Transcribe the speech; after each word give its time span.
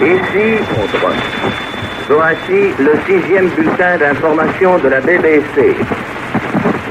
Ici, 0.00 0.58
voici 2.08 2.74
le 2.78 2.92
sixième 3.06 3.48
bulletin 3.48 3.96
d'information 3.98 4.78
de 4.78 4.88
la 4.88 5.00
BBC. 5.00 5.76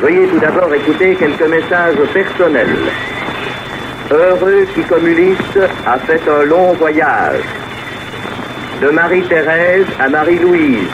Veuillez 0.02 0.28
tout 0.28 0.40
d'abord 0.40 0.74
écouter 0.74 1.16
quelques 1.16 1.48
messages 1.48 1.96
personnels. 2.14 2.78
Heureux 4.12 4.66
qui 4.74 4.82
communiste 4.84 5.60
a 5.86 5.98
fait 6.00 6.22
un 6.30 6.44
long 6.46 6.74
voyage. 6.74 7.44
De 8.82 8.90
Marie-Thérèse 8.90 9.86
à 10.00 10.10
Marie-Louise. 10.10 10.90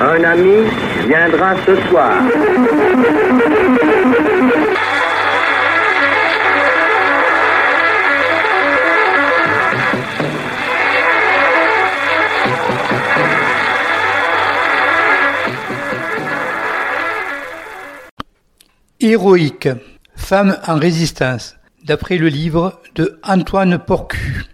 Un 0.00 0.24
ami 0.24 0.64
viendra 1.06 1.54
ce 1.66 1.76
soir. 1.88 2.14
Héroïque, 19.02 19.70
femme 20.14 20.58
en 20.66 20.76
résistance, 20.76 21.56
d'après 21.86 22.18
le 22.18 22.28
livre 22.28 22.78
de 22.94 23.18
Antoine 23.22 23.78
Porcu, 23.78 24.44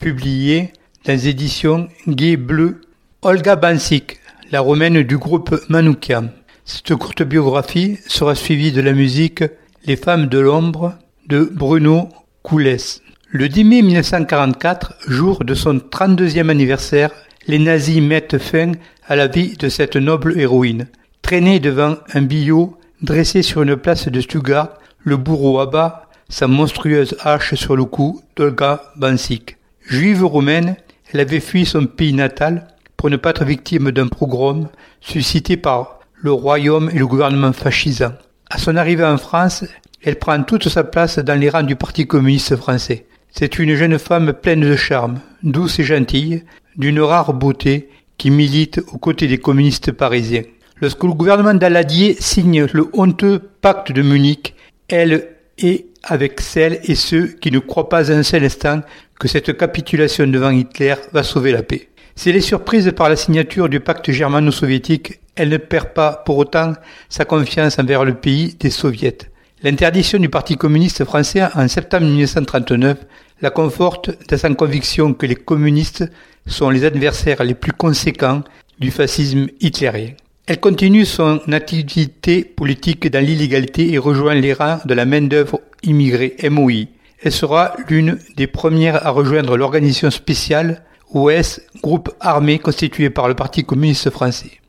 publié 0.00 0.72
dans 1.04 1.12
les 1.12 1.28
éditions 1.28 1.86
Gay 2.08 2.36
Bleu, 2.36 2.80
Olga 3.22 3.54
Bansik, 3.54 4.18
la 4.50 4.60
romaine 4.60 5.04
du 5.04 5.18
groupe 5.18 5.54
Manoukian. 5.68 6.30
Cette 6.64 6.96
courte 6.96 7.22
biographie 7.22 7.98
sera 8.08 8.34
suivie 8.34 8.72
de 8.72 8.80
la 8.80 8.92
musique 8.92 9.44
Les 9.84 9.94
femmes 9.94 10.26
de 10.26 10.40
l'ombre 10.40 10.94
de 11.28 11.44
Bruno 11.44 12.08
Coulès. 12.42 13.02
Le 13.30 13.48
10 13.48 13.62
mai 13.62 13.82
1944, 13.82 14.94
jour 15.06 15.44
de 15.44 15.54
son 15.54 15.74
32e 15.76 16.48
anniversaire, 16.48 17.12
les 17.46 17.60
nazis 17.60 18.02
mettent 18.02 18.38
fin 18.38 18.72
à 19.06 19.14
la 19.14 19.28
vie 19.28 19.56
de 19.56 19.68
cette 19.68 19.94
noble 19.94 20.36
héroïne. 20.40 20.88
Traînée 21.22 21.60
devant 21.60 21.98
un 22.14 22.22
billot 22.22 22.76
dressé 23.02 23.42
sur 23.42 23.62
une 23.62 23.76
place 23.76 24.08
de 24.08 24.20
Stuttgart, 24.20 24.70
le 25.00 25.16
bourreau 25.16 25.60
abat 25.60 26.08
sa 26.28 26.46
monstrueuse 26.46 27.16
hache 27.20 27.54
sur 27.54 27.76
le 27.76 27.84
cou 27.84 28.20
d'Olga 28.34 28.82
Bansik. 28.96 29.56
Juive 29.86 30.24
roumaine, 30.24 30.76
elle 31.12 31.20
avait 31.20 31.40
fui 31.40 31.64
son 31.64 31.86
pays 31.86 32.12
natal 32.12 32.66
pour 32.96 33.10
ne 33.10 33.16
pas 33.16 33.30
être 33.30 33.44
victime 33.44 33.92
d'un 33.92 34.08
pogrom 34.08 34.68
suscité 35.00 35.56
par 35.56 36.00
le 36.14 36.32
royaume 36.32 36.90
et 36.92 36.98
le 36.98 37.06
gouvernement 37.06 37.52
fascisant. 37.52 38.14
À 38.50 38.58
son 38.58 38.76
arrivée 38.76 39.04
en 39.04 39.18
France, 39.18 39.64
elle 40.02 40.18
prend 40.18 40.42
toute 40.42 40.68
sa 40.68 40.82
place 40.82 41.18
dans 41.18 41.38
les 41.38 41.50
rangs 41.50 41.62
du 41.62 41.76
Parti 41.76 42.06
communiste 42.06 42.56
français. 42.56 43.06
C'est 43.30 43.58
une 43.58 43.74
jeune 43.74 43.98
femme 43.98 44.32
pleine 44.32 44.62
de 44.62 44.76
charme, 44.76 45.20
douce 45.42 45.78
et 45.78 45.84
gentille, 45.84 46.42
d'une 46.76 47.00
rare 47.00 47.34
beauté 47.34 47.90
qui 48.18 48.30
milite 48.30 48.80
aux 48.92 48.98
côtés 48.98 49.28
des 49.28 49.38
communistes 49.38 49.92
parisiens. 49.92 50.42
Lorsque 50.82 51.04
le 51.04 51.14
gouvernement 51.14 51.54
d'Aladier 51.54 52.16
signe 52.20 52.66
le 52.72 52.88
honteux 52.92 53.40
pacte 53.62 53.92
de 53.92 54.02
Munich, 54.02 54.54
elle 54.88 55.28
est 55.56 55.86
avec 56.02 56.42
celles 56.42 56.80
et 56.84 56.94
ceux 56.94 57.28
qui 57.28 57.50
ne 57.50 57.60
croient 57.60 57.88
pas 57.88 58.12
un 58.12 58.22
seul 58.22 58.44
instant 58.44 58.82
que 59.18 59.26
cette 59.26 59.56
capitulation 59.56 60.26
devant 60.26 60.50
Hitler 60.50 60.96
va 61.12 61.22
sauver 61.22 61.52
la 61.52 61.62
paix. 61.62 61.88
Si 62.14 62.28
elle 62.28 62.36
est 62.36 62.42
surprise 62.42 62.92
par 62.94 63.08
la 63.08 63.16
signature 63.16 63.70
du 63.70 63.80
pacte 63.80 64.10
germano-soviétique, 64.10 65.20
elle 65.34 65.48
ne 65.48 65.56
perd 65.56 65.94
pas 65.94 66.22
pour 66.26 66.36
autant 66.36 66.74
sa 67.08 67.24
confiance 67.24 67.78
envers 67.78 68.04
le 68.04 68.14
pays 68.14 68.54
des 68.60 68.70
soviets. 68.70 69.16
L'interdiction 69.62 70.18
du 70.18 70.28
Parti 70.28 70.56
communiste 70.56 71.04
français 71.06 71.42
en 71.54 71.68
septembre 71.68 72.04
1939 72.04 72.98
la 73.40 73.50
conforte 73.50 74.10
dans 74.28 74.36
sa 74.36 74.52
conviction 74.54 75.14
que 75.14 75.24
les 75.24 75.36
communistes 75.36 76.04
sont 76.46 76.68
les 76.68 76.84
adversaires 76.84 77.42
les 77.44 77.54
plus 77.54 77.72
conséquents 77.72 78.42
du 78.78 78.90
fascisme 78.90 79.46
hitlérien. 79.60 80.12
Elle 80.48 80.60
continue 80.60 81.04
son 81.04 81.40
activité 81.50 82.44
politique 82.44 83.10
dans 83.10 83.24
l'illégalité 83.24 83.92
et 83.92 83.98
rejoint 83.98 84.34
les 84.34 84.52
rangs 84.52 84.78
de 84.84 84.94
la 84.94 85.04
main-d'œuvre 85.04 85.60
immigrée 85.82 86.36
MOI. 86.48 86.84
Elle 87.20 87.32
sera 87.32 87.74
l'une 87.88 88.20
des 88.36 88.46
premières 88.46 89.04
à 89.04 89.10
rejoindre 89.10 89.56
l'organisation 89.56 90.08
spéciale 90.12 90.84
OS, 91.12 91.60
groupe 91.82 92.14
armé 92.20 92.60
constitué 92.60 93.10
par 93.10 93.26
le 93.26 93.34
Parti 93.34 93.64
communiste 93.64 94.10
français. 94.10 94.60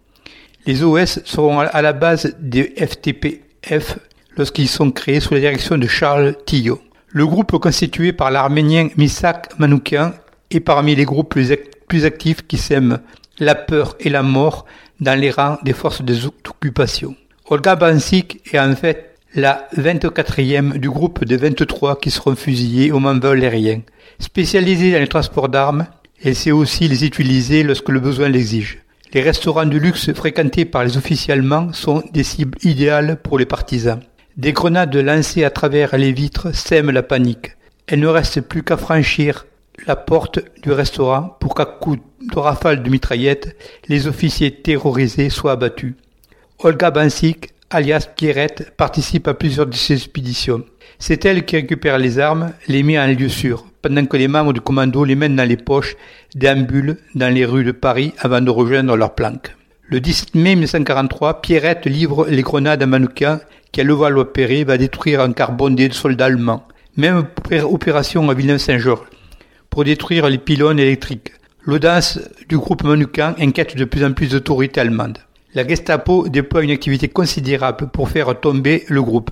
Les 0.66 0.84
OS 0.84 1.20
seront 1.26 1.60
à 1.60 1.82
la 1.84 1.94
base 1.94 2.36
des 2.40 2.74
FTPF 2.76 4.00
lorsqu'ils 4.36 4.70
sont 4.70 4.90
créés 4.90 5.20
sous 5.20 5.36
la 5.36 5.42
direction 5.42 5.78
de 5.78 5.86
Charles 5.86 6.36
Tillot. 6.48 6.82
Le 7.10 7.28
groupe 7.28 7.56
constitué 7.60 8.14
par 8.14 8.32
l'arménien 8.32 8.90
Misak 8.98 9.60
Manoukian 9.60 10.14
est 10.50 10.60
parmi 10.60 10.96
les 10.96 11.06
groupes 11.06 11.36
plus 11.88 12.06
actifs 12.06 12.48
qui 12.48 12.58
sèment 12.58 13.00
la 13.40 13.54
peur 13.54 13.96
et 14.00 14.10
la 14.10 14.24
mort 14.24 14.66
dans 15.00 15.20
les 15.20 15.32
rangs 15.32 15.58
des 15.64 15.74
forces 15.74 16.02
d'occupation. 16.02 17.16
Olga 17.50 17.76
Bansik 17.76 18.42
est 18.52 18.60
en 18.60 18.76
fait 18.76 19.16
la 19.36 19.68
24e 19.78 20.78
du 20.78 20.90
groupe 20.90 21.24
de 21.24 21.36
23 21.36 22.00
qui 22.00 22.12
seront 22.12 22.36
fusillés 22.36 22.92
au 22.92 23.00
vol 23.00 23.44
aérien. 23.44 23.82
Spécialisée 24.20 24.92
dans 24.92 25.00
le 25.00 25.08
transport 25.08 25.50
d'armes, 25.50 25.88
elle 26.24 26.36
sait 26.36 26.52
aussi 26.52 26.88
les 26.88 27.06
utiliser 27.06 27.64
lorsque 27.64 27.90
le 27.90 28.00
besoin 28.00 28.30
l'exige. 28.30 28.80
Les 29.14 29.22
restaurants 29.22 29.66
de 29.66 29.78
luxe 29.78 30.12
fréquentés 30.14 30.66
par 30.66 30.84
les 30.84 30.98
officiers 30.98 31.34
allemands 31.34 31.72
sont 31.72 32.04
des 32.12 32.24
cibles 32.24 32.58
idéales 32.64 33.18
pour 33.22 33.38
les 33.38 33.46
partisans. 33.46 34.00
Des 34.36 34.54
grenades 34.54 34.96
lancées 34.96 35.44
à 35.44 35.50
travers 35.50 35.98
les 35.98 36.12
vitres 36.12 36.54
sèment 36.54 36.92
la 36.92 37.04
panique. 37.04 37.52
Elle 37.88 38.02
ne 38.02 38.08
reste 38.08 38.42
plus 38.42 38.64
qu'à 38.64 38.76
franchir 38.76 39.46
la 39.86 39.96
porte 39.96 40.40
du 40.64 40.72
restaurant 40.72 41.38
pour 41.40 41.56
qu'à 41.56 41.66
coup 41.66 41.98
de 41.98 42.40
rafale 42.40 42.84
de 42.84 42.90
mitraillettes, 42.90 43.56
les 43.88 44.08
officiers 44.08 44.52
terrorisés 44.52 45.30
soient 45.30 45.54
abattus. 45.54 45.96
Olga 46.60 46.92
Bansik, 46.92 47.54
alias 47.70 48.08
Pierrette, 48.16 48.74
participe 48.76 49.28
à 49.28 49.34
plusieurs 49.34 49.68
de 49.68 49.76
ces 49.76 49.94
expéditions. 49.94 50.64
C'est 51.00 51.26
elle 51.26 51.46
qui 51.46 51.58
récupère 51.58 52.00
les 52.00 52.18
armes, 52.18 52.54
les 52.68 52.82
met 52.82 53.00
en 53.00 53.08
lieu 53.08 53.30
sûr, 53.30 53.66
pendant 53.82 54.06
que 54.06 54.18
les 54.18 54.28
membres 54.28 54.54
du 54.54 54.62
commando 54.62 55.04
les 55.04 55.16
mènent 55.16 55.36
dans 55.36 55.48
les 55.48 55.58
poches, 55.58 55.96
déambulent 56.34 56.98
dans 57.14 57.32
les 57.32 57.46
rues 57.46 57.64
de 57.64 57.72
Paris 57.72 58.14
avant 58.18 58.42
de 58.42 58.50
rejoindre 58.50 58.96
leur 58.96 59.14
planque. 59.14 59.56
Le 59.84 60.00
17 60.00 60.36
mai 60.36 60.56
1943, 60.56 61.42
Pierrette 61.42 61.86
livre 61.86 62.28
les 62.28 62.42
grenades 62.42 62.82
à 62.82 62.88
Manoukian 62.88 63.40
qui, 63.72 63.82
à 63.82 63.84
Levallois-Perret, 63.84 64.64
va 64.64 64.78
détruire 64.78 65.22
un 65.22 65.34
quart 65.34 65.52
bondé 65.52 65.88
de 65.88 65.94
soldats 65.94 66.26
allemands. 66.26 66.68
Même 66.98 67.28
opération 67.64 68.28
à 68.30 68.34
Villeneuve-Saint-Georges 68.34 69.06
détruire 69.84 70.30
les 70.30 70.38
pylônes 70.38 70.80
électriques. 70.80 71.32
L'audace 71.64 72.20
du 72.48 72.58
groupe 72.58 72.84
Manoukian 72.84 73.36
inquiète 73.40 73.76
de 73.76 73.86
plus 73.86 74.06
en 74.06 74.14
plus 74.14 74.32
d'autorités 74.32 74.80
allemandes. 74.80 75.18
La 75.54 75.68
Gestapo 75.68 76.30
déploie 76.30 76.64
une 76.64 76.72
activité 76.72 77.08
considérable 77.08 77.90
pour 77.90 78.10
faire 78.10 78.40
tomber 78.40 78.86
le 78.88 79.02
groupe. 79.02 79.32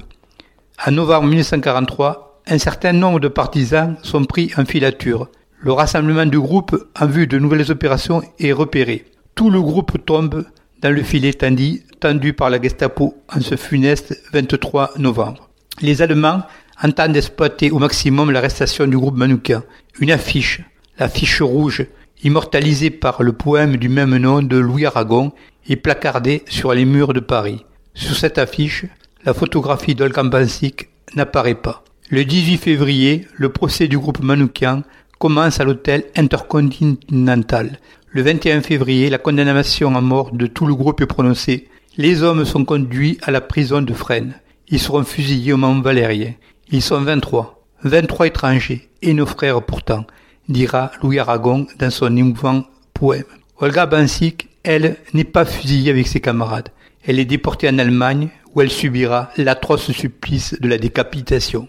En 0.85 0.91
novembre 0.91 1.27
1943, 1.27 2.41
un 2.47 2.57
certain 2.57 2.93
nombre 2.93 3.19
de 3.19 3.27
partisans 3.27 3.95
sont 4.03 4.25
pris 4.25 4.51
en 4.57 4.65
filature. 4.65 5.29
Le 5.59 5.71
rassemblement 5.71 6.25
du 6.25 6.39
groupe 6.39 6.75
en 6.99 7.05
vue 7.05 7.27
de 7.27 7.39
nouvelles 7.39 7.71
opérations 7.71 8.21
est 8.39 8.51
repéré. 8.51 9.05
Tout 9.35 9.49
le 9.49 9.61
groupe 9.61 10.05
tombe 10.05 10.45
dans 10.81 10.91
le 10.91 11.01
filet 11.01 11.33
tendu, 11.33 11.83
tendu 11.99 12.33
par 12.33 12.49
la 12.49 12.61
Gestapo 12.61 13.15
en 13.33 13.41
ce 13.41 13.55
funeste 13.55 14.21
23 14.33 14.91
novembre. 14.97 15.49
Les 15.81 16.01
Allemands 16.01 16.43
entendent 16.81 17.17
exploiter 17.17 17.71
au 17.71 17.79
maximum 17.79 18.31
l'arrestation 18.31 18.87
du 18.87 18.97
groupe 18.97 19.17
Manoukian. 19.17 19.63
Une 19.99 20.11
affiche, 20.11 20.61
l'affiche 20.99 21.41
rouge, 21.41 21.85
immortalisée 22.23 22.89
par 22.89 23.23
le 23.23 23.33
poème 23.33 23.77
du 23.77 23.89
même 23.89 24.15
nom 24.17 24.41
de 24.41 24.57
Louis 24.57 24.85
Aragon, 24.85 25.31
est 25.69 25.75
placardée 25.75 26.43
sur 26.47 26.73
les 26.73 26.85
murs 26.85 27.13
de 27.13 27.19
Paris. 27.19 27.65
Sur 27.93 28.15
cette 28.15 28.37
affiche, 28.37 28.85
la 29.23 29.33
photographie 29.33 29.95
d'Olgan 29.95 30.25
Bansik 30.25 30.89
n'apparaît 31.15 31.55
pas. 31.55 31.83
Le 32.09 32.23
18 32.23 32.57
février, 32.57 33.27
le 33.35 33.49
procès 33.49 33.87
du 33.87 33.97
groupe 33.97 34.21
Manoukian 34.21 34.83
commence 35.17 35.59
à 35.59 35.63
l'hôtel 35.63 36.03
Intercontinental. 36.15 37.79
Le 38.09 38.21
21 38.21 38.61
février, 38.61 39.09
la 39.09 39.17
condamnation 39.17 39.95
à 39.95 40.01
mort 40.01 40.31
de 40.31 40.45
tout 40.45 40.65
le 40.67 40.75
groupe 40.75 41.01
est 41.01 41.07
prononcée. 41.07 41.67
Les 41.97 42.21
hommes 42.21 42.45
sont 42.45 42.63
conduits 42.63 43.17
à 43.23 43.31
la 43.31 43.41
prison 43.41 43.81
de 43.81 43.93
Fresnes. 43.93 44.35
Ils 44.69 44.79
seront 44.79 45.03
fusillés 45.03 45.53
au 45.53 45.57
Mont 45.57 45.81
Valérien. 45.81 46.33
Ils 46.71 46.81
sont 46.81 46.99
23. 46.99 47.63
23 47.83 48.25
étrangers, 48.25 48.89
et 49.03 49.13
nos 49.13 49.27
frères 49.27 49.61
pourtant, 49.61 50.05
dira 50.49 50.89
Louis 51.03 51.19
Aragon 51.19 51.67
dans 51.77 51.91
son 51.91 52.17
émouvant 52.17 52.63
poème. 52.95 53.23
Olga 53.59 53.85
Bansik, 53.85 54.49
elle, 54.63 54.97
n'est 55.13 55.25
pas 55.25 55.45
fusillée 55.45 55.91
avec 55.91 56.07
ses 56.07 56.21
camarades. 56.21 56.69
Elle 57.05 57.19
est 57.19 57.25
déportée 57.25 57.69
en 57.69 57.77
Allemagne 57.77 58.29
où 58.53 58.61
elle 58.61 58.71
subira 58.71 59.29
l'atroce 59.37 59.91
supplice 59.91 60.59
de 60.59 60.67
la 60.67 60.79
décapitation. 60.79 61.67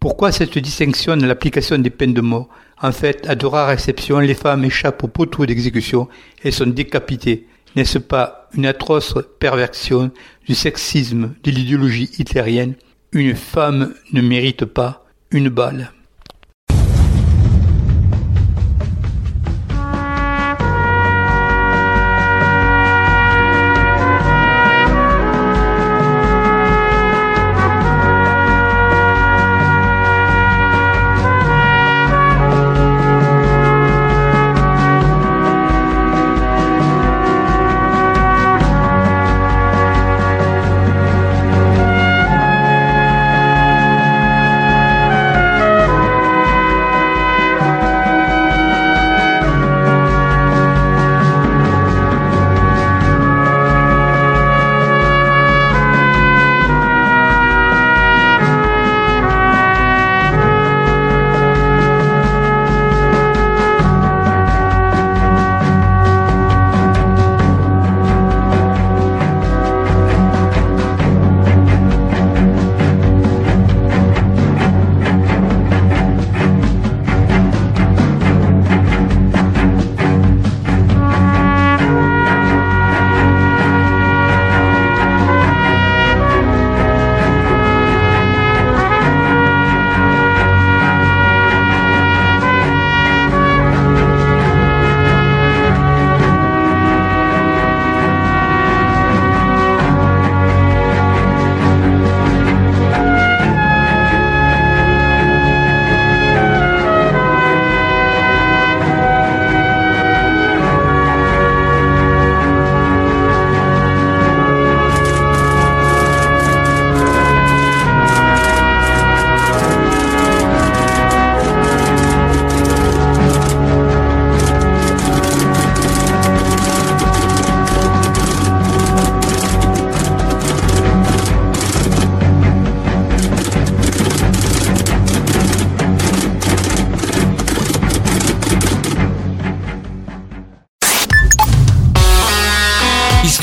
Pourquoi 0.00 0.32
cette 0.32 0.56
distinction 0.56 1.18
dans 1.18 1.26
l'application 1.26 1.76
des 1.76 1.90
peines 1.90 2.14
de 2.14 2.22
mort? 2.22 2.48
En 2.80 2.92
fait, 2.92 3.28
à 3.28 3.34
de 3.34 3.44
rares 3.44 3.72
exceptions, 3.72 4.20
les 4.20 4.34
femmes 4.34 4.64
échappent 4.64 5.04
au 5.04 5.08
poteau 5.08 5.44
d'exécution 5.44 6.08
et 6.42 6.50
sont 6.50 6.66
décapitées. 6.66 7.46
N'est-ce 7.76 7.98
pas 7.98 8.48
une 8.54 8.64
atroce 8.64 9.14
perversion 9.38 10.10
du 10.48 10.54
sexisme 10.54 11.34
de 11.42 11.50
l'idéologie 11.50 12.10
hitlérienne? 12.18 12.74
Une 13.14 13.36
femme 13.36 13.94
ne 14.12 14.20
mérite 14.20 14.64
pas 14.64 15.04
une 15.30 15.48
balle. 15.48 15.92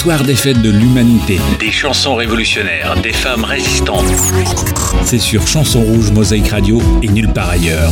Des 0.08 0.36
fêtes 0.36 0.62
de 0.64 0.72
l'humanité. 0.72 1.40
Des 1.60 1.72
chansons 1.72 2.16
révolutionnaires, 2.16 2.96
des 3.04 3.14
femmes 3.14 3.44
résistantes. 3.44 4.08
C'est 5.04 5.20
sur 5.20 5.48
Chanson 5.48 5.82
Rouge 5.82 6.12
Mosaïque 6.12 6.50
Radio 6.50 6.82
et 7.04 7.08
nulle 7.08 7.32
part 7.32 7.50
ailleurs. 7.50 7.92